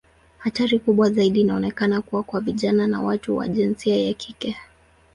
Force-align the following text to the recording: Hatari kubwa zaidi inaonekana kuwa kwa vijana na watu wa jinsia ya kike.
Hatari 0.37 0.79
kubwa 0.79 1.09
zaidi 1.09 1.41
inaonekana 1.41 2.01
kuwa 2.01 2.23
kwa 2.23 2.39
vijana 2.41 2.87
na 2.87 3.01
watu 3.01 3.37
wa 3.37 3.47
jinsia 3.47 3.97
ya 4.07 4.13
kike. 4.13 4.57